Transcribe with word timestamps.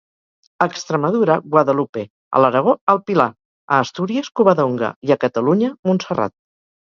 A 0.65 0.67
Extremadura, 0.69 1.33
Guadalupe; 1.55 2.05
a 2.37 2.41
l'Aragó, 2.43 2.73
el 2.93 3.01
Pilar; 3.09 3.27
a 3.77 3.81
Astúries, 3.87 4.31
Covadonga, 4.39 4.89
i 5.09 5.13
a 5.17 5.19
Catalunya, 5.27 5.69
Montserrat. 5.91 6.35